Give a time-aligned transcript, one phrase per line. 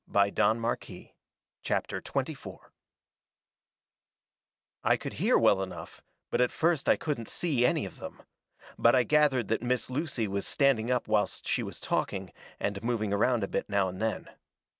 [0.07, 1.11] Which we done it.
[1.61, 2.57] CHAPTER XXIV
[4.83, 8.23] I could hear well enough, but at first I couldn't see any of them.
[8.79, 13.13] But I gathered that Miss Lucy was standing up whilst she was talking, and moving
[13.13, 14.27] around a bit now and then.